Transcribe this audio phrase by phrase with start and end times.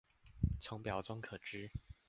[0.59, 1.69] 從表中可知